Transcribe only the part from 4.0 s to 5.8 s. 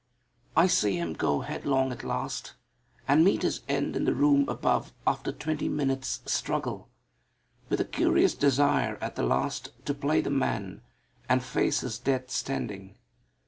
the room above after twenty